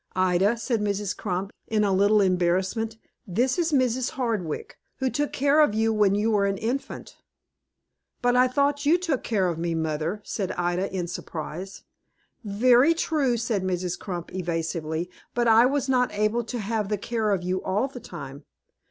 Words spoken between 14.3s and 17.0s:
evasively, "but I was not able to have the